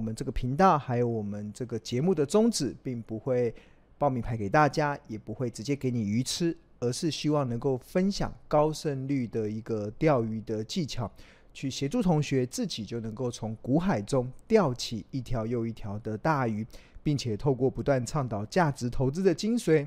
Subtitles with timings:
[0.00, 3.54] 我们这个频道还有我们这个节目的宗旨，并不会
[3.98, 11.12] 报名牌给大家，也不会直接给你鱼吃，而是希望能够分享高胜率的一个钓鱼的技巧，
[11.52, 16.66] 去协助同学自己就能够从股海中钓起一条又一条的大鱼，
[17.02, 19.86] 并且透过不断倡导价值投资的精髓。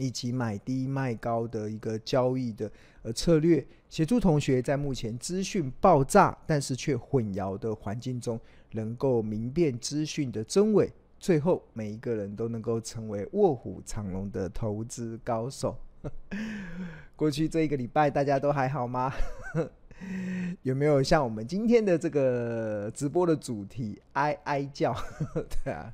[0.00, 2.70] 以及买低卖高的一个交易的
[3.02, 8.40] 呃策略，协助同学在目前资讯爆炸但是却混淆的环境中，
[8.72, 15.76] 能够明辨资讯的真伪，最后每一个人都能够成为卧虎藏龙的投资高手。
[17.14, 19.12] 过去这一个礼拜大家都还好吗？
[20.62, 24.96] 有没有像我们今天的这个直播的主题哀哀叫？
[25.62, 25.92] 对啊，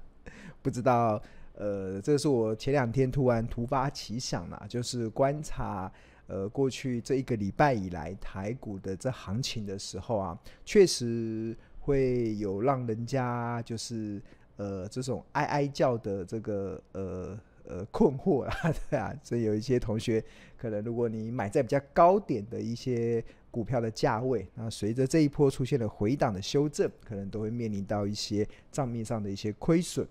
[0.62, 1.20] 不知道。
[1.56, 5.90] 呃，这是我前两天突然突发奇想啦，就是观察
[6.26, 14.21] 呃过去这一个礼拜以来台股的这行情的时候啊，确实会有让人家就是
[14.57, 18.54] 呃这种哀哀叫的这个呃呃困惑啊，
[18.91, 20.23] 对啊，所以有一些同学
[20.59, 30.07] 可能如果你买在比较高点的一些股票的价位，那随着这一波出现了回档的修正，可能都会面临到一些账面上的一些亏损。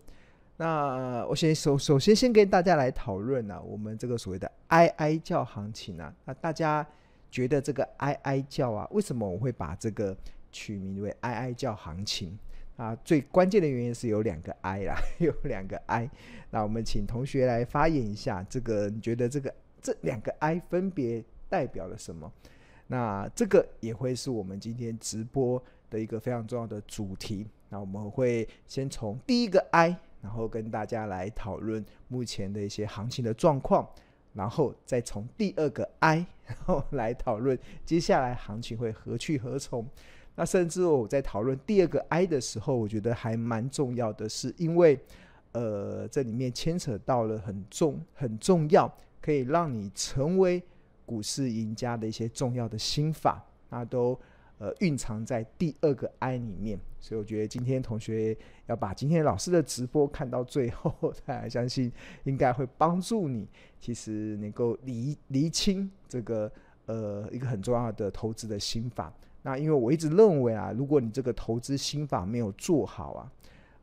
[0.58, 6.86] 那我先首首先先跟大家来讨论呢，我们这个所谓的哀哀叫行情啊，那大家
[7.30, 10.16] 觉得这个哀哀叫啊，为什么我会把这个
[10.54, 12.40] 取名为哀哀叫行情
[12.78, 12.96] 啊？
[13.04, 16.10] 最关键的原因是有两个哀啦， 有两个哀。
[16.50, 22.32] 那我们请同学来发言一下，这个你觉得这个这两个哀分别代表了什么？
[22.88, 27.46] 那这个也会是我们今天直播的一个非常重要的主题。
[27.68, 29.94] 那我们会先从第一个哀。
[30.26, 33.88] 然后跟大家来讨论目前的一些行情的状况，
[34.34, 39.88] 然后再从第二个 I，，然 后来讨论接下来行情会何去何从。
[40.34, 45.00] 那甚至我在讨论第二个 I 的时候，我觉得还蛮重要的是，因为
[45.52, 48.92] 呃这里面牵扯到了很重很重要，
[49.22, 50.64] 可以让你成为
[51.06, 54.20] 股市赢家的一些重要的心法，那都。
[54.58, 58.36] 呃，蕴藏在第二个 “i” 里面，所以我觉得今天同学
[58.68, 60.94] 要把今天老师的直播看到最后，
[61.26, 61.92] 大家相信
[62.24, 63.48] 应该会帮助你，
[63.82, 66.50] 其实能够厘厘清这个
[66.86, 69.14] 呃一个很重要的投资的心法。
[69.42, 73.32] 那因为我一直认为啊，如果你这个投资心法没有做好啊，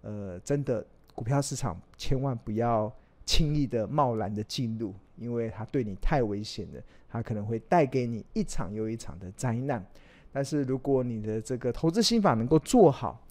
[0.00, 0.84] 呃，真的
[1.14, 2.90] 股票市场千万不要
[3.26, 9.84] 轻易的贸然的进入，因为它对你太危险了，它可能会带给你一场又一场的灾难。
[10.32, 13.22] 但是如果你的这个投资心法能够做好，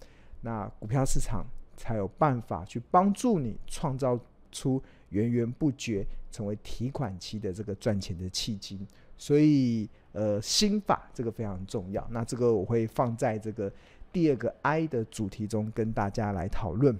[0.42, 1.44] 那股票市场
[1.76, 4.18] 才有办法去帮助你创造
[4.52, 8.78] 出源源不绝成为提款期的这个赚钱的契机。
[9.18, 12.06] 所以，呃，心法这个非常重要。
[12.10, 13.70] 那这个我会放在这个
[14.12, 16.98] 第二个 I 的主题中跟大家来讨论。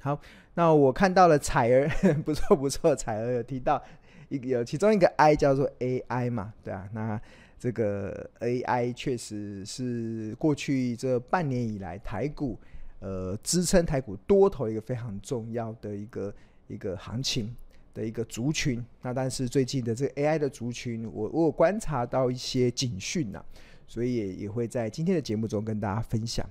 [0.00, 0.20] 好，
[0.54, 1.88] 那我看到了彩儿，
[2.24, 3.82] 不错不错，彩儿有提到
[4.28, 7.20] 一个有其中一个 I 叫做 AI 嘛，对啊，那。
[7.58, 12.58] 这个 AI 确实是过去这半年以来台股
[13.00, 16.34] 呃支撑台股多头一个非常重要的一个
[16.68, 17.54] 一个行情
[17.92, 18.84] 的一个族群。
[19.02, 23.42] 那但是最近的这个 AI 的族群，我我有观察到一些警讯呐，
[23.86, 26.48] 所以也会在今天的节目中跟大家分享。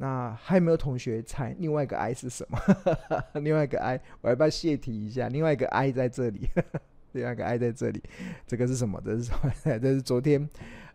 [0.00, 2.58] 那还有没有同学猜另外一个 I 是什么？
[3.42, 5.28] 另外一个 I 我要不要泄题一下？
[5.28, 6.48] 另外一个 I 在这里。
[7.18, 8.00] 第二个 I 在这里，
[8.46, 9.02] 这个是什么？
[9.04, 9.52] 这是什么？
[9.64, 10.48] 这是昨天，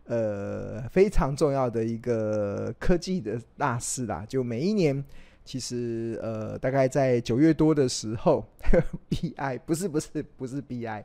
[0.04, 4.24] 呃，非常重要的一个科技的大事啦。
[4.26, 5.04] 就每一年，
[5.44, 8.42] 其实呃，大概在九月多的时候，
[9.10, 11.04] BI 不是不是不是 BI，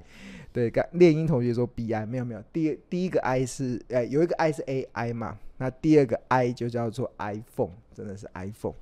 [0.54, 8.76] 对，刚练英同学说 BI 没有没有，第第一个 I 是呃有一个 I 是 AI 嘛，那第二个 I 就叫做 iPhone，真的是 iPhone，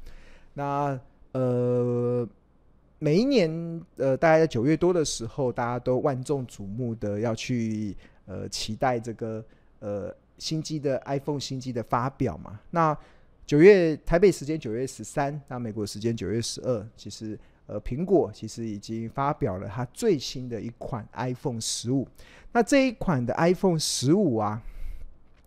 [0.54, 1.00] 那
[1.32, 2.30] 呃。
[3.00, 3.50] 每一年，
[3.98, 7.96] 呃，大概在九月多的时候，大家都万众瞩目的要去
[8.26, 9.46] 呃期待这个
[9.80, 12.60] 呃新机的 iPhone 新机的发表嘛。
[12.72, 12.98] 那
[13.46, 22.08] 九月台北时间九月十三，那美国时间九月十二，其实呃苹果其实已经发表了它最新的一款 iPhone 十五。
[22.52, 24.60] 那这一款的 iPhone 十五啊，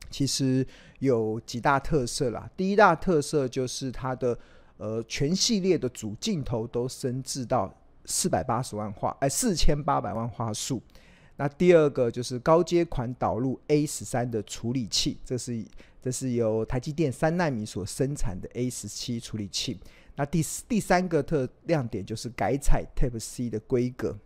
[0.09, 0.65] 其实
[1.01, 2.49] 有几大特色啦。
[2.57, 4.39] 第一大特色就是它的。
[4.81, 7.71] 呃，全系列的主镜头都升至到
[8.07, 10.81] 四百八十万画，哎，四千八百万画素。
[11.37, 15.63] 那第二个就是高阶款导入 A 十三的处理器，这是
[16.01, 19.79] 这是由台积电三纳米所生产的 A 十七处理器。
[20.17, 24.17] 那第第三个特亮点就是改采 Type C 的规格。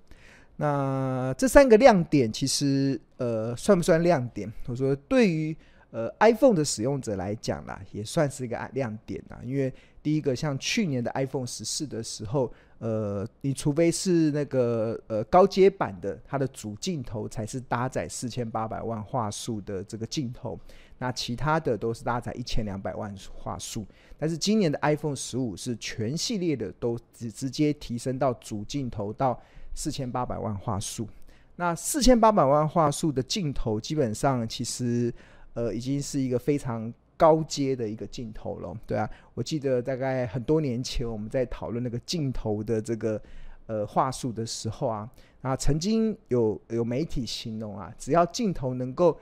[0.55, 4.53] 那这三个亮点其实呃算不算亮点？
[4.69, 5.57] 我说对于。
[5.95, 9.41] 呃，iPhone 的使用者来讲啦，也算是一个亮点啦。
[9.45, 20.59] 因为第一个，像去年的 iPhone 十四的时候，呃，你除非是那个呃高阶版的，它的主镜头才是搭载四千八百万画素的这个镜头，
[20.99, 23.87] 那其他的都是搭载一千两百万画素。
[24.19, 29.41] 但是今年的 iPhone 十五是全系列的都直直接提升到主镜头到
[29.75, 31.07] 四千八百万画素。
[31.55, 35.15] 那四千八百万画素的镜头，基本上其实。
[35.55, 43.21] 呃，已经是一个非常高阶的一个镜头了，对啊，我记得大概很多年前我们在讨论那个镜头的这个
[43.67, 45.09] 呃画素的时候啊，
[45.43, 49.17] 啊，曾经有有媒体形容啊，只要镜头能够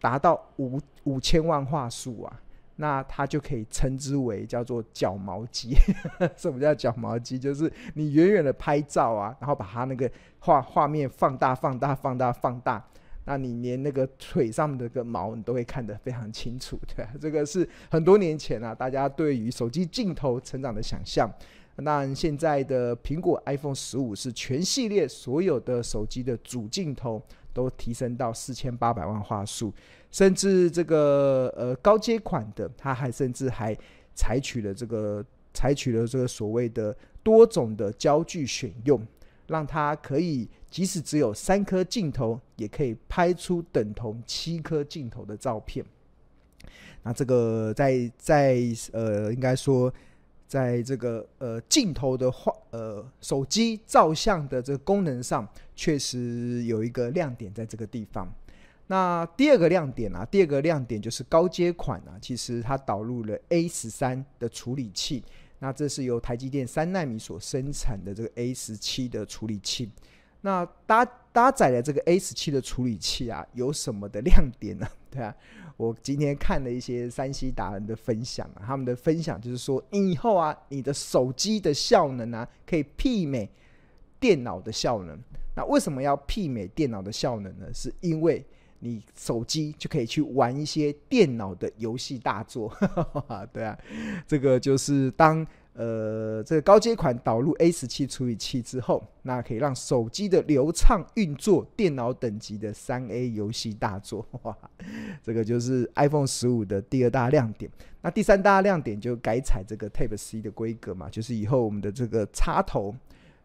[0.00, 2.42] 达到五五千万画素啊，
[2.74, 5.76] 那它就可以称之为叫做角毛机。
[6.36, 7.38] 什么叫角毛机？
[7.38, 10.10] 就是你远远的拍照啊，然后把它那个
[10.40, 12.84] 画画面放大、放大、放大、放大。
[13.26, 21.28] 那你连那个腿上的个毛你都会看得非常清楚， 对啊，这个是很多年前啊，大家对于手机镜头成长的想象。
[21.78, 27.20] 那现在的苹果 iPhone 十五是全系列所有的手机的主镜头
[27.52, 29.74] 都提升到四千八百万画素，
[30.10, 33.76] 甚至这个呃高阶款的，它还甚至还
[34.14, 39.04] 采取了这个采取了这个所谓的多种的焦距选用。
[39.48, 45.82] 让它可以，即使只有三颗镜头，也可以拍出等同七颗镜头的照片。
[47.02, 48.60] 那这个在在
[48.92, 49.90] 呃，应该说，
[50.46, 58.30] 在这个呃镜头的画呃手机照相的这个功能上，确实有一个亮点在这个地方。
[58.86, 65.24] 那第二个亮点啊，第二个亮点就是高阶款啊，其实它导入了 A 十三的处理器。
[65.58, 69.88] 那这是由台积电三纳米所生产的这个 A 十七的处理器。
[70.46, 74.86] 那搭搭载的这个 A 十七的处理器啊，有什么的亮点呢？
[75.10, 75.34] 对啊，
[75.76, 83.50] 我今天看了一些山西达人的分享啊，他们的分享就是说，以后啊，你的手机的效能啊，可以媲美
[84.20, 85.18] 电脑的效能。
[85.56, 87.66] 那为什么要媲美电脑的效能呢？
[87.74, 88.46] 是因为
[88.78, 92.72] 你手机就可以去玩一些电脑的游戏大作，
[93.52, 93.76] 对啊，
[94.28, 95.44] 这个就是当
[95.76, 104.56] 呃这个高阶款导入 A 十七处理器之后，那可以让手机的流畅运作电脑等级的三 A 游戏大作， 哇，
[105.22, 107.70] 这个就是 iPhone 十五的第二大亮点。
[108.00, 112.94] 那第三大亮点就改采这个 Type C 的规格嘛，就是以后我们的这个插头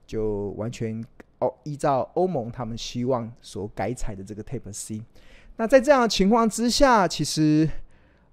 [0.08, 1.04] 就完全。
[1.44, 5.02] 哦，依照欧盟他们希望所改采的这个 Type C，
[5.58, 7.68] 那在这样的情况之下，其实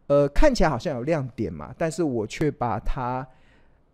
[0.08, 3.26] 呃看起来好像有亮点嘛，但是我却把它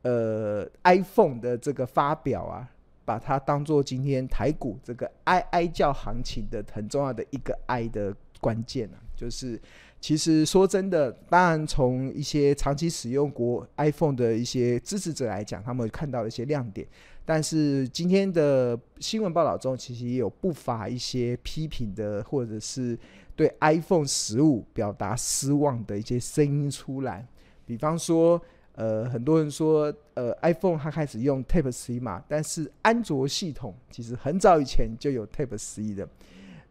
[0.05, 2.71] 呃 iPhone 的这个发表啊，
[3.05, 9.61] 把它当做今天台股这个哀哀叫行情的很重要的一个哀的关键啊，就是
[10.01, 16.87] 其实说真的，当然从一些长期使用过 iPhone 的一些支持者来讲，他们看到了一些亮点。
[17.25, 22.99] 但是今天的新闻报道中，其实也有不乏一些批评的，或者是
[23.35, 27.27] 对 iPhone 十五表达失望的一些声音出来。
[27.65, 28.39] 比方说，
[28.75, 36.09] 呃，很多人说，呃，iPhone 它开始用 Type C 嘛，但是安卓系统其实很早以前就有 Type C 的。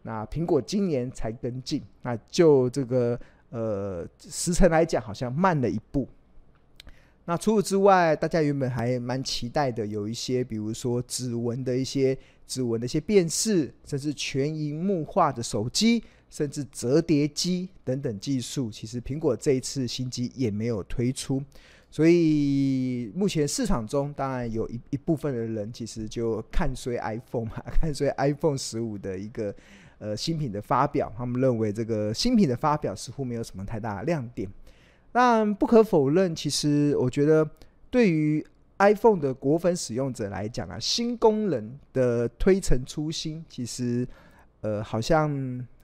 [0.02, 3.18] 那苹果今年才跟进，那就这个
[3.48, 6.06] 呃时程来讲，好像慢了一步。
[7.24, 12.14] 那除此之外，大家原本还蛮期待的，有一些比如说指纹的一些
[12.46, 21.42] 指纹的一些辨识，甚至全荧幕化的手机，甚至折叠机等等技术，其实苹果这一次新机也没有推出。
[21.94, 29.54] 所以目前市场中，当然有一一部分的人其实就看衰 iPhone 嘛， 看衰 iPhone 十五的一个
[29.98, 34.50] 呃新品的发表，他们认为这个新品的发表似乎没有什么太大的亮点。
[35.12, 37.48] 但不可否认，其实我觉得
[37.90, 38.44] 对于
[38.80, 44.04] iPhone 的果粉使用者来讲啊，新功能的推陈出新，其实
[44.62, 45.30] 呃好像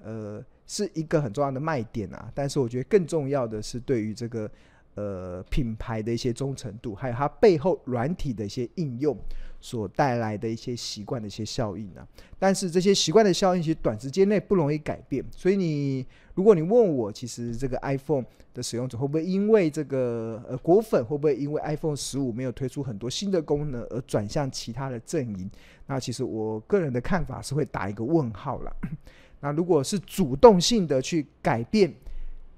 [0.03, 2.29] 呃是一个很重要的卖点啊。
[2.35, 4.51] 但是我觉得更重要的是对于这个
[4.95, 9.17] 呃品牌的一些忠诚度，还有它背后软体的一些应用。
[9.63, 12.01] 所带来的一些习惯的一些效应、啊？
[12.39, 15.23] 但是这些习惯的效应其实短时间内不容易改变。
[15.31, 25.51] 所以你如果你问我，其实这个 iPhone 的使用者会不会因为这个呃果粉会不会因为 iPhone 十五没有推出很多新的功能而转向其他的阵营？
[25.87, 28.75] 那其实我个人的看法是会打一个问号了。
[29.41, 31.93] 那如果是主动性的去改变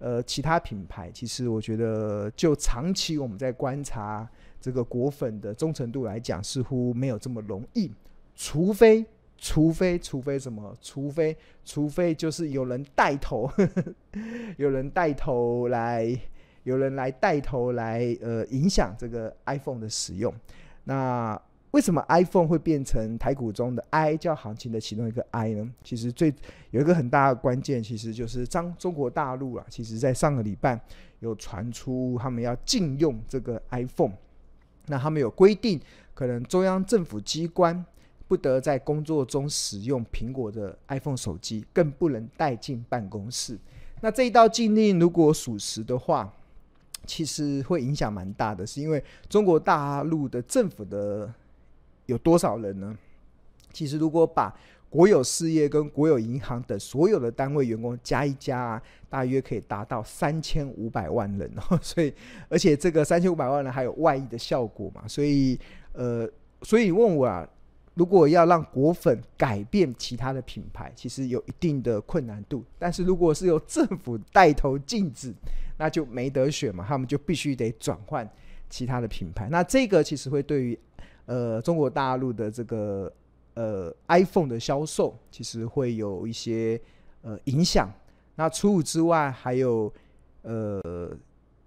[0.03, 4.29] 呃其他品牌，其实我觉得就长期我们在观察。
[4.61, 7.91] 这个果粉的忠诚度来讲，似乎没有这么容易，
[8.37, 9.05] 除非
[9.37, 10.73] 除非除非什么？
[10.81, 13.51] 除非除非就是有人带头，
[14.57, 16.17] 有人带头来，
[16.63, 20.33] 有人来带头来呃影响这个 iPhone 的使用。
[20.85, 21.37] 那
[21.73, 25.71] 为什么 iPhone 会变成台股中的 I 叫行情的其中一个 I 呢？
[25.83, 26.33] 其实最
[26.71, 30.79] 有一个很大的关键，其实就是中中国大陆啊，其实在上个礼拜
[31.21, 34.13] 有传出他们要禁用这个 iPhone，
[34.87, 35.81] 那他们有规定，
[36.13, 37.83] 可能中央政府机关
[38.29, 43.59] 不得在工作中使用苹果的 iPhone 手机，更不能带进办公室。
[44.03, 46.31] 那这一道禁令如果属实的话，
[47.07, 51.33] 其实会影响蛮大的，是因为中国大陆的政府的。
[52.13, 52.97] 有多少人呢？
[53.73, 54.55] 其实，如果把
[54.91, 61.77] 国有事业跟国有银行等所有的单位员工加一加啊，大约可以达到三千五百万人哦。
[61.81, 62.13] 所以，
[62.51, 65.09] 而且这个三千五百万人还有外溢的效果嘛。
[65.09, 65.59] 所以，
[65.95, 66.29] 呃，
[66.61, 67.49] 所以问我啊，
[67.95, 72.63] 如果要让果粉改变其他的品牌，其实有一定的困难度。
[72.79, 75.33] 但是如果是由政府带头禁止，
[75.79, 78.31] 那就没得选嘛，他们就必须得转换
[78.69, 79.49] 其他的品牌。
[79.51, 80.79] 那这个其实会对于。
[81.27, 83.13] 呃，中国大陆的这个
[83.55, 86.81] 呃 iPhone 的销售其实会有一些
[87.23, 87.91] 呃影响。
[88.35, 89.93] 那除此之外，还有
[90.43, 91.11] 呃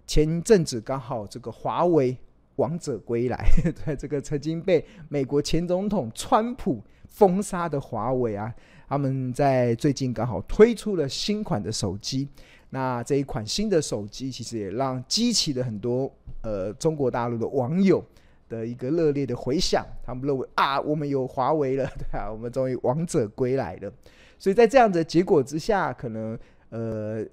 [0.06, 2.16] 前阵子刚好这个华为
[2.56, 3.48] 王者归来，
[3.84, 8.52] 在这个曾经被美国前总统川普封杀的华为啊，
[8.88, 12.28] 他们在最近刚好推出了新款的手机。
[12.70, 18.04] 那这一款新的手机其实也让激起了很多呃中国大陆的网友。
[18.48, 23.92] 的一个热烈的回响，他们认为啊，我们有华为了， 对啊，我们终于王者归来了。
[24.38, 26.38] 所以在这样的结果之下，可能
[26.70, 27.24] 呃，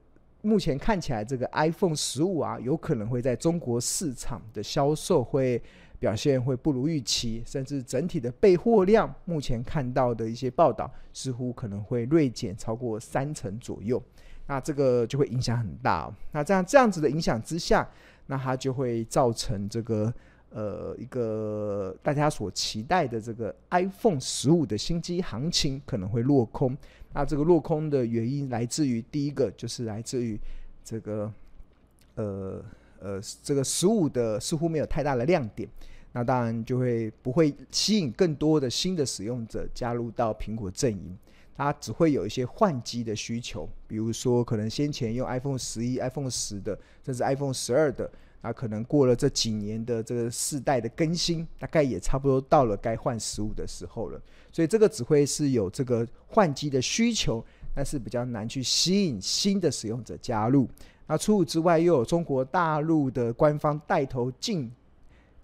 [0.41, 5.62] 目前看起来这个 iPhone 十五啊，有可能会在中国市场的销售会
[6.00, 14.01] 表现会不如预期，甚至整体的备货量，目前看到的一些报道，似乎可能会锐减超过三成左右。
[14.48, 16.12] 那这个就会影响很大。
[16.32, 17.88] 那这样这样子的影响之下，
[18.27, 20.13] 那它就会造成这个。
[20.55, 26.77] 呃，一个大家所期待的这个 iPhone 十五的新机行情可能会落空。
[27.12, 30.39] 那这个落空的原因来自于第一个就是来自于
[30.83, 31.33] 这个
[32.13, 32.63] 呃
[33.00, 35.67] 呃这个十五的似乎没有太大的亮点，
[36.12, 41.17] 那当然就会不会吸引更多的新的使用者加入到苹果阵营。
[41.55, 48.07] 它只会有一些换机的需求，比如说可能先前用 iPhone 十一、iPhone 十的，甚至 iPhone 十二的。
[48.43, 54.21] 啊可能过了这几年的这个世代的更新，大概也差不多到了该换十五的时候了。
[54.51, 60.69] 所以这个只会是有这个换机的需求，但是比较难去吸引新的使用者加入。
[61.07, 64.71] 那除此之外，又有中国大陆的官方带头禁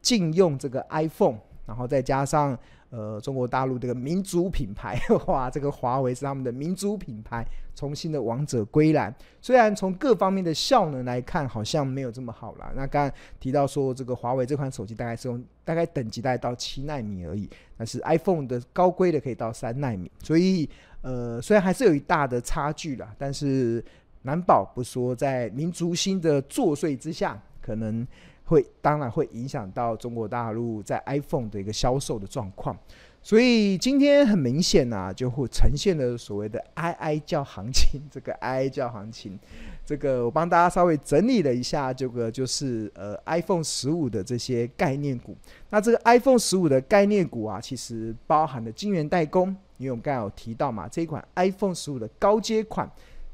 [0.01, 2.55] 禁用这个 iPhone，然后再加上。
[2.91, 9.13] 呃，中国大陆这个民族品牌， 哇，这个华为是他们的民族品牌，重新的王者归来。
[9.41, 12.71] 虽然从各方面的效能来看，好像没有这么好啦。
[12.75, 20.67] 那刚刚提到说，这个华为这款手机大概是用大概等级大概到七纳米而已，但是 iPhone 的高规的可以到三纳米，所以
[21.01, 23.85] 呃，虽然还是有一大的差距啦，但是
[24.23, 28.07] 难保不说在民族心的作祟之下，可能。
[28.49, 32.75] 会当然会影响到中国大陆在 iPhone 的一个销售的状况，
[33.21, 38.01] 所以今天很明显啊，就会呈现了所谓的哀哀叫行情。
[38.09, 39.37] 这个哀哀叫行情，
[39.85, 45.37] 这个我帮大家稍微整理了一下，这个就是呃 iPhone 十五的这些概念股。
[45.69, 52.89] 那这个 iPhone 十五的概念股啊，其实包含了晶圆代工，因为我们刚才有提到嘛，这一款 iPhone 十五的高阶款。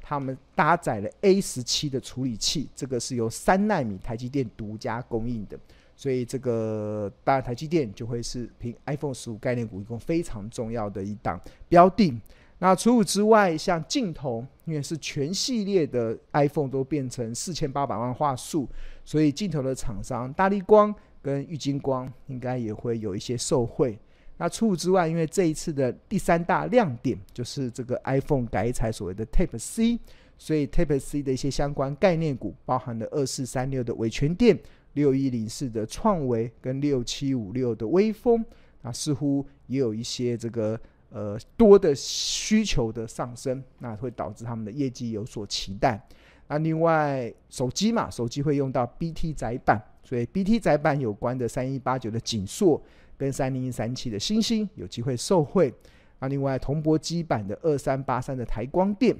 [0.08, 5.58] 他们搭载了 A 十七的处理器，这个是由三纳米台积电独家供应的，
[5.96, 12.14] 所以这个当然台积电就会是凭 iPhone 十五概念股一共非常重要的一档标的。
[12.60, 18.70] 那除此之外，像镜头，因为是全系列的 iPhone 都变成四千八百万画素，
[19.04, 23.98] 所以镜头的厂商大力光跟玉晶光应该也会有一些受惠。
[24.38, 30.00] 那除此之外，因为这一次的第三大亮点就是这个 iPhone 改采所谓的 Type C，
[30.38, 34.60] 所以 Type C 的一些相关概念股，包含了二四三六的伟诠电、
[34.94, 38.44] 六一零四的创维跟六七五六的威风，
[38.82, 40.78] 那似乎也有一些这个
[41.10, 46.06] 呃多的需求的上升，那会导致他们的业绩有所期待。
[46.48, 52.82] 那另外手机嘛，手机会用到 BT 载板，所以 BT 载板有关的三一八九的景硕。
[53.18, 55.74] 跟三零一三七的星星有机会受惠，
[56.20, 59.16] 那另外铜箔基板的二三八三的台光电，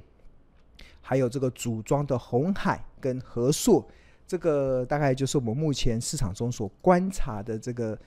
[1.00, 3.88] 还有这个组装的鸿海跟和硕，
[4.28, 7.98] 这个大概就是我们目前市场中所观察的这个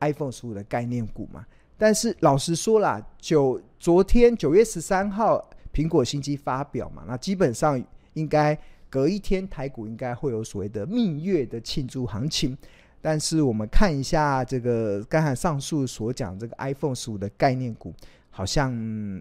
[0.00, 1.44] iPhone 十五的概念股嘛。
[1.76, 7.78] 但是老实说啦，九昨天九月十三号苹果新机发表嘛，那基本上
[8.14, 8.58] 应该
[8.94, 12.56] 隔一天台股应该会有所谓的蜜月的庆祝行情。
[13.02, 17.92] 但是我们看一下这个刚才上述所讲这个 iPhone 十五的概念股，
[18.30, 18.72] 好像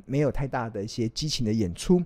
[0.06, 2.00] 没有太大的一些激情的演出。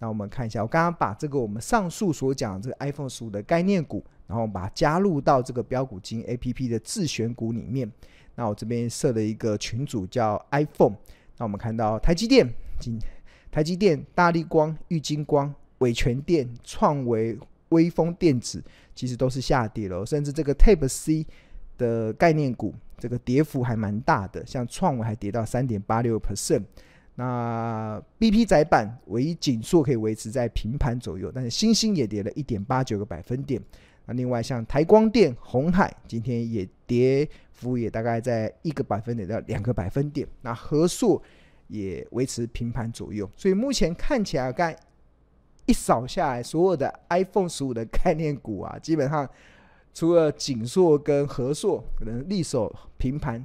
[0.00, 7.90] 那我们看一下，我刚刚把这个我们上述所讲这个 iPhone 十五的概念股，然后把它加入到这个标股金 APP 的自选股里面。
[8.34, 10.94] 那我这边设了一个群组叫 iPhone。
[11.38, 12.46] 那我们看到台积电、
[12.78, 12.98] 今
[13.50, 15.52] 台积电、大力光、玉晶光、
[15.84, 17.38] 伟诠电、创维。
[17.70, 18.62] 威风电子
[18.94, 21.26] 其实都是下跌了，甚至这个 Type C
[21.76, 26.62] 的概念股，这个跌幅还蛮大的，像创维还跌到三点八六 percent。
[27.16, 33.60] 那 BP 窄板唯一紧缩可以维持在平盘左右，但是星星也跌了一点八九个百分点。
[34.06, 40.28] 那另外像台光电、红海今天也跌幅也大概在一个百分点到两个百分点。
[40.42, 41.20] 那和硕
[41.66, 44.76] 也维持平盘左右，所以目前看起来该。
[45.66, 49.28] 一扫下来，所有的 iPhone 十五的概念股啊，基本上
[49.92, 53.44] 除了景硕跟和硕可能力守平盘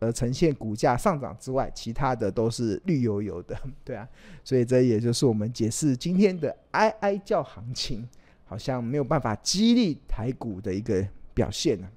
[0.00, 4.08] 而呈现股价上涨之外，其他的都是绿油油的，对啊，
[4.42, 8.08] 所以这也就是我们解释今天的哀哀叫行情，
[8.44, 11.88] 好像没有办法激励台股的一个表现呢。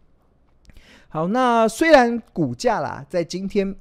[1.10, 3.76] 好，那虽然股价啦，在今天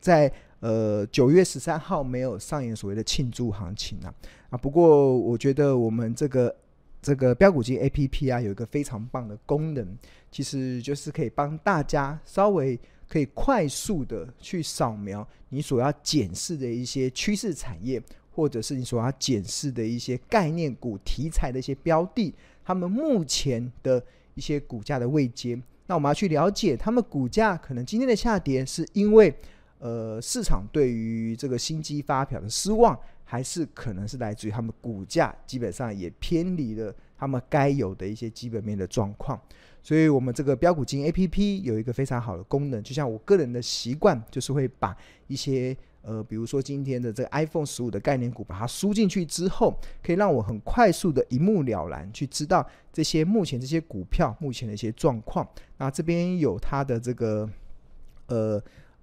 [0.00, 0.32] 在。
[0.62, 4.14] 呃，九月十三号没有上演所谓的庆祝行情啊
[4.52, 4.58] 啊！
[4.58, 6.54] 不过我觉得我们这个
[7.00, 9.96] 这个标股金 APP 啊，有一个非常棒的功能，
[10.30, 12.78] 其实就是可以帮大家稍微
[13.08, 24.04] 可以快速的去扫描你所要检视的一些趋势产业，或者是你所要检视的一些概念股题材的一些标的，他们目前的
[24.34, 25.58] 一些股价的位阶。
[25.86, 29.34] 那我们要去了解，他们股价可能今天的下跌是因为。
[29.84, 32.96] 呃，市场对于这个新机发表的失望，
[33.32, 39.40] 还是可能是来自于他们股价基本上也偏离了他们该有的一些基本面的状况。
[39.82, 44.94] 所以，我们这个标股金 APP 有一个非常好的功能，就像我个人的习惯，就是会把
[45.28, 55.48] 一些呃，比如说今天的这个 iPhone 十五的概念股，把它输进去之后，可以让我很快速的一目了然去知道这些目前这些股票目前的一些状况。
[55.78, 57.48] 那这边有它的这个
[58.26, 58.62] 呃。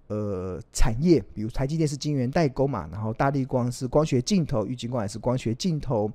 [0.10, 6.12] 呃，产业比如台积电是晶圆代工嘛，然后大力光是光学镜头，玉晶光也是光学镜头。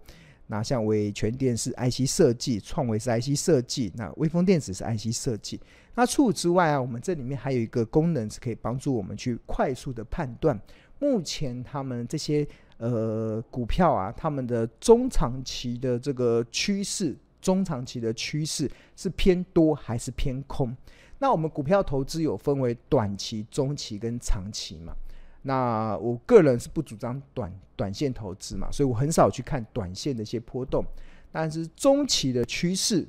[0.48, 5.58] 那像伟诠电是 IC 设计，创维是 IC 设计，那威风电子是 IC 设计。
[5.94, 10.60] 那除此之外啊，我们这里面还有一个功能是可以帮助我们去快速的判断，
[10.98, 20.76] 目前他们这些呃股票啊，他们的中长期的这个趋势，中长期的趋势是偏多还是偏空？
[21.24, 24.94] 那我们股票投资有分为短期、中期跟长期嘛？
[25.40, 30.84] 那我个人是不主张短短线投资嘛，所以我很少去看短线的一些波动。
[31.32, 33.08] 但是中期的趋势，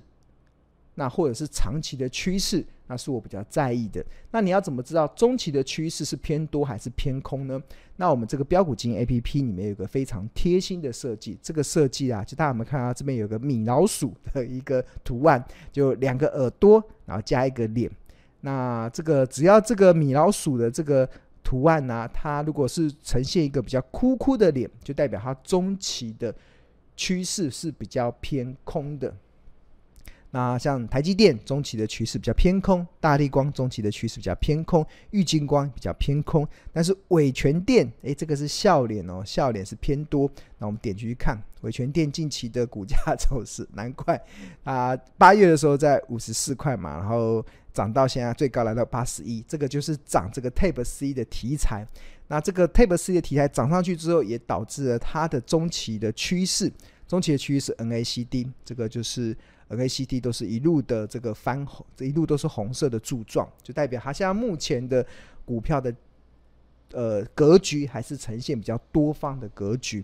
[0.94, 4.02] 那或者是长期的趋势，那是我比较在意的。
[4.32, 7.62] 那你要怎么知道中期的趋势是偏多还是偏空呢？
[7.98, 17.92] 那我们这个标股金 APP 里面有个非常贴心的设计，这个设计啊，就大家有没有看到这边有个米老鼠的一个图案，就两个耳朵，然后加一个脸。
[18.46, 21.10] 那这个只要这个米老鼠的这个
[21.44, 26.34] 图案呢、它如果是呈现一个比较哭哭的脸，就代表它中期的
[26.96, 29.12] 趋势是比较偏空的。
[30.36, 40.30] 那像台积电中期的趋势比较偏空，大立光中期的趋势比较偏空，玉晶光比较偏空，但是伟诠电，诶，这个是笑脸哦，笑脸是偏多。
[40.58, 44.22] 那我们点进去看伟诠电近期的股价走势，难怪
[44.66, 51.88] 啊，八月的时候在五十四块嘛，然后涨到现在最高来到八十一，这个就是涨这个 Tape C 的题材。
[52.28, 56.70] 那这个 Tape C 的题材涨上去之后，也导致了它的中期的趋势，
[57.08, 59.34] 中期的趋势是 NACD，这个就是。
[59.70, 65.06] NACD 都是一路的这个翻红，这一路都是红色的柱状，就代表它现在目前的
[65.44, 65.94] 股票的
[66.92, 70.04] 呃格局还是呈现比较多方的格局。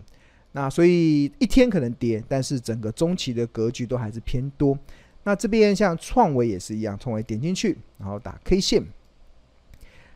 [0.52, 4.78] 那所以一天可能跌，但是整个中期的格局都还是偏多。
[5.24, 8.84] 那这边像创维也是一样，创维点进去，然后打 K 线，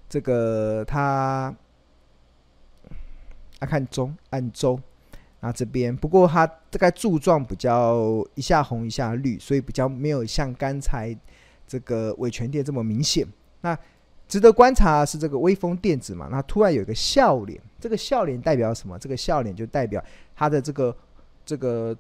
[0.09, 1.55] 这个它
[3.61, 4.81] 啊看中按周。
[5.47, 11.17] 那这边不过它大概柱状比较一下红一下绿，所以比较没有像刚才
[11.69, 13.25] 这个伟权电这么明显。
[13.61, 13.79] 那
[14.27, 18.99] 值得观察是这个微风电子嘛，那突然有一个笑脸，这个笑脸代表什么？
[18.99, 20.05] 这个笑脸就代表
[20.35, 20.97] 它的这个
[21.45, 21.97] 这个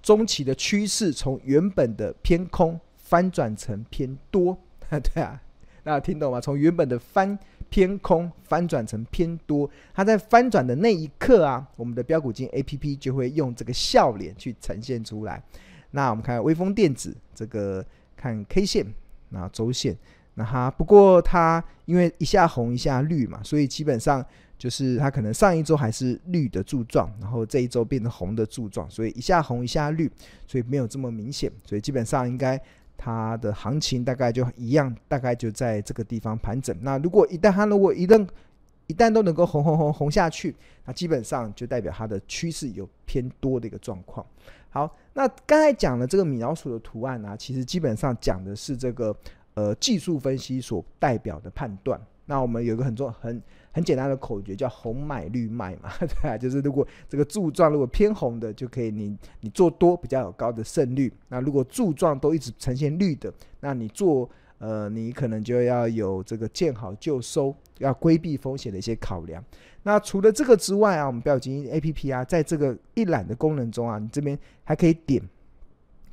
[0.00, 4.56] 中期的趋势从原本的偏空翻转成偏多，
[4.88, 5.42] 对啊，
[5.82, 6.40] 那听懂吗？
[6.40, 7.36] 从原本的翻
[7.74, 15.42] 偏空翻转成偏多，它在翻转的那一刻啊，我们的标股金 A P P 就会用这个笑脸去呈现出来。
[15.90, 17.84] 那我们看威风电子这个
[18.16, 18.86] 看 K 线，
[19.30, 19.96] 那周线，
[20.34, 24.24] 那它不过它因为一下红一下绿嘛，所以基本上。
[24.56, 30.10] 就是它可能上一周还是绿的柱状，然后这一周变成红的柱状，所以一下红一下绿，
[30.46, 32.58] 所以没有这么明显，所以基本上应该
[32.96, 36.76] 它的行情大概就一样，大概就在这个地方盘整。
[36.80, 38.26] 那如果一旦它如果一旦
[38.86, 40.54] 一旦都能够红红红红下去，
[40.84, 44.24] 那基本上就代表它的趋势有偏多的一个状况。
[44.68, 49.16] 好，那刚才讲的这个米老鼠的图案呢、其实基本上讲的是这个
[49.54, 52.00] 呃技术分析所代表的判断。
[52.26, 53.40] 那我们有一个很重很
[53.74, 61.12] 很简单的口诀，叫红买绿卖嘛， 对啊，就是如果这个柱状如果偏红的，就可以你你做多比较有高的胜率。
[61.28, 69.44] 那如果柱状都一直呈现绿的，那你做呃你可能就要有这个见好就收，要规避风险的一些考量。
[69.82, 75.20] 那除了这个之外啊，我们标金 A P P 啊，在这个一览的功能中啊，你这边还可以点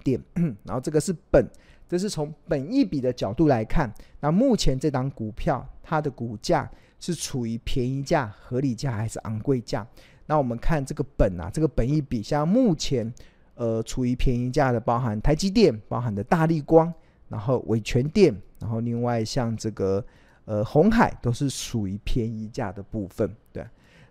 [0.03, 0.19] 点，
[0.63, 1.45] 然后这个是本。
[1.91, 9.85] 这是从本一比的角度来看，那目前这档股票它的股价是处于便宜价、合理价还是昂贵价？
[10.25, 13.13] 那我们看这个本啊，这个本一比，像目前
[13.55, 16.93] 呃处于便宜价的，包含台积电、包含的大力光，
[17.27, 20.01] 然后伟诠电，然后另外像这个
[20.45, 23.29] 呃红海都是属于便宜价的部分。
[23.51, 23.65] 对，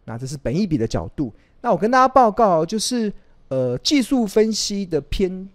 [0.04, 1.32] 那这是本一比的角度。
[1.62, 3.10] 那我跟大家报告，就是
[3.48, 5.48] 呃技术分析的偏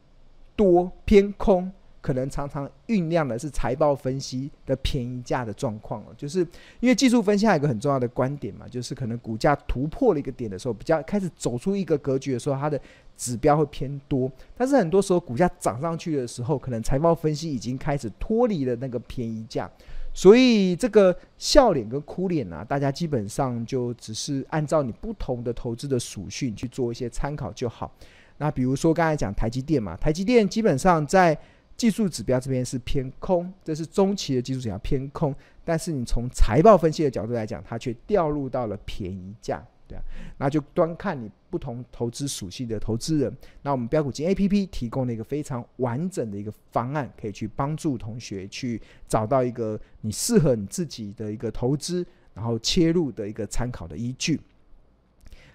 [0.55, 1.71] 多偏空。
[2.05, 6.41] 可能常常酝酿的是财报分析的便宜价的状况哦，就是
[6.79, 12.79] 因为技术分析还有一个很重要的观点嘛，就是可能股价突破了一个点的时候，比较开始走出一个格局的时候，它的
[13.17, 14.31] 指标会偏多。
[14.55, 19.67] 但是很多时候股价涨上去的时候，可能财报分析已经开始脱离了那个便宜价，
[20.13, 27.91] 所以这个笑脸跟哭脸啊，大家基本上就只是按照你不同的投资的属性去做一些参考就好。
[28.37, 31.35] 那比如说刚才讲台积电嘛，台积电基本上在
[31.77, 40.01] 技术指标这边是偏空，这是中期的技术指标偏空，但是你从财报分析的角度来讲，它却掉入到了便宜价，对啊，
[40.37, 43.37] 那就端看你不同投资属性的投资人。
[43.61, 54.39] 那我们标股金 APP 提供了一个非常完整的一个方案，可以去帮助同学去找到一个你适合你自己的一个投资，然后切入的一个参考的依据。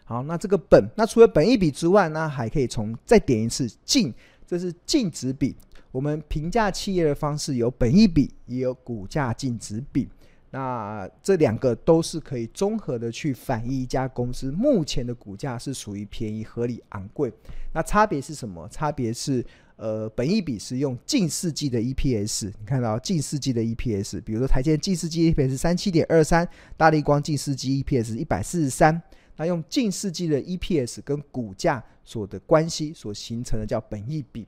[0.05, 4.13] 好，那这个本，那除了本一比之外呢，还可以从再点一次净，
[4.47, 5.57] 这是净值比。
[5.93, 10.09] 我们评价企业的方式有本益比，也有股价净值比。
[10.53, 17.33] 那这两个都是可以综合的去反映一家公司目前的股价是属于便宜、合理、昂贵。
[17.73, 18.69] 那差别是什么？
[18.69, 19.45] 差别是，
[19.77, 29.01] 呃，本益比是用近四季的 EPS，你看到近四季的 EPS，比如说台积电近四季 EPS 三七点二三，大立光近四季 EPS 一百四十三。
[29.37, 34.47] 那用近四季的 EPS 跟股价所的关系所形成的叫本益比。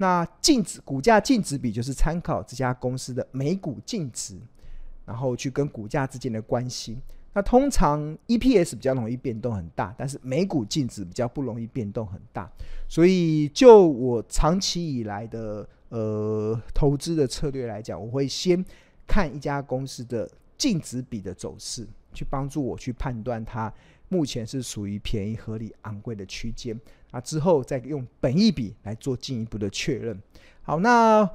[0.00, 4.40] 那净值股价净值比就是参考这家公司的每股净值，
[5.04, 6.96] 然后去跟股价之间的关系。
[7.34, 12.50] 那通常 EPS 比较容易变动很大，但是每股净值比较不容易变动很大。
[12.88, 18.64] 所以就我长期以来的呃投资的策略来讲，我会先
[19.06, 23.70] 看一家公司的净值比的走势，去帮助我去判断它。
[24.10, 26.78] 目前是属于便宜、合理、昂贵的区间
[27.12, 30.20] 啊，之后再用本益比来做进一步的确认。
[30.62, 31.26] 好，那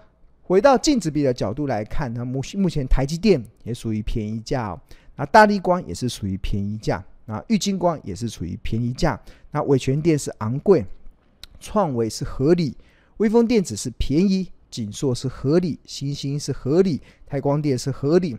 [0.43, 4.79] 回到净值比的角度来看，那目目前台积电也属于便宜价哦，
[5.15, 9.19] 那大力光也是属于便宜价，那玉晶光也是属于便宜价，
[9.51, 10.85] 那伟权电是昂贵，
[11.61, 12.75] 创维是合理，
[13.17, 18.37] 微风电子是便宜，景硕是合理，欣兴是合理，台光电是合理，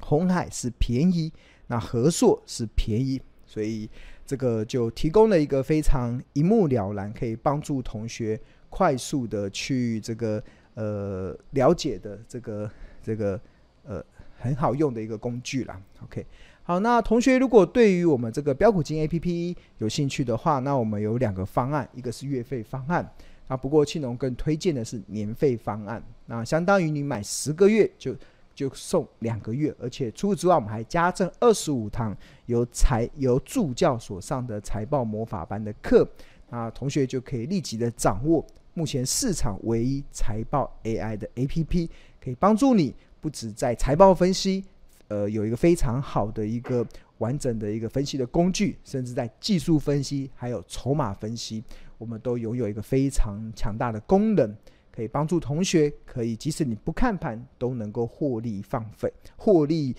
[0.00, 1.30] 红海是便宜，
[1.66, 3.20] 那和硕是便宜。
[3.48, 3.88] 所以
[4.26, 10.40] 这个就提供了一个非常一目了然，可以帮助同学快速的去这个
[10.74, 12.70] 呃了解的这个
[13.02, 13.40] 这个
[13.84, 14.04] 呃
[14.38, 15.80] 很好用的一个工具啦。
[16.04, 16.26] OK，
[16.62, 23.10] 好，那同学如果对于我们这个标股金 APP 有兴趣的话，那我们有两个方案，一个是月费方案，
[23.46, 28.14] 啊，不过庆隆更推荐的是年费方案，那相当于你买十个月就。
[28.58, 32.12] 就送两个月，而且除此之外，我们还加赠二十五堂
[32.46, 36.04] 由财由助教所上的财报魔法班的课，
[36.50, 38.44] 那同学就可以立即的掌握
[38.74, 41.88] 目前市场唯一财报 AI 的 APP，
[42.20, 44.64] 可以帮助你不止在财报分析，
[45.06, 46.84] 呃，有一个非常好的一个
[47.18, 51.62] 完整的一个分析的工具，甚至在技术分析还有筹码分析，
[51.96, 54.52] 我们都拥有一个非常强大的功能。
[54.98, 59.94] 可以帮助同学，可以即使你不看盘，都能够获利放飞、获利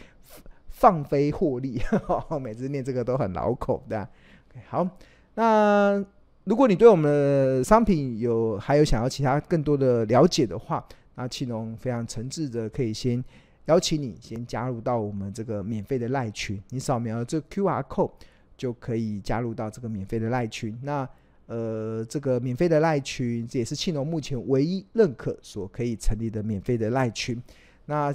[0.67, 1.81] 放飞获利，
[2.41, 4.05] 每次念这个都很牢口的。
[4.67, 4.85] 好，
[5.35, 6.05] 那
[6.43, 10.85] 如果你对我们的商品有还有想要其他更多的了解的话，
[11.15, 13.23] 那庆农非常诚挚的可以先
[13.67, 18.12] 邀请你先加入到我们这个免费的赖群，你扫描这 QR code
[18.57, 20.77] 就可以加入到这个免费的赖群。
[20.83, 21.07] 那
[21.49, 27.41] 呃，这个免费的赖群，这也是庆农目前唯一认可所可以成立的免费的赖群。
[27.88, 28.13] 那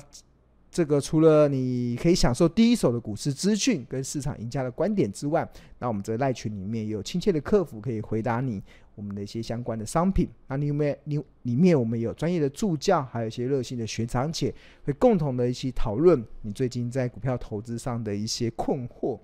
[0.70, 5.48] 这个除了你可以享受第一手的股市资讯跟市场赢家的观点之外，
[5.80, 8.62] 那我们这赖群里面也有亲切的客服可以回答你
[8.94, 10.28] 我们的一些相关的商品。
[10.46, 19.18] 那里面你里面我们有专业的助教，还有一些热心的学长姐，会共同的一起讨论你最近在股票投资上的一些困惑。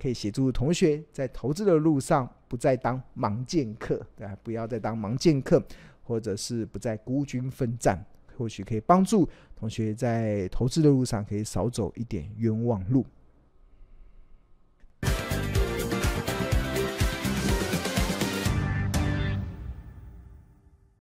[0.00, 4.36] 可以协助同学在投资的路上不再当盲剑客，对吧？
[4.42, 5.62] 不要再当盲剑客，
[6.02, 8.04] 或者是不再孤军奋战，
[8.36, 13.04] 或许可以帮助同学在投资的路上可以少走一点冤枉路。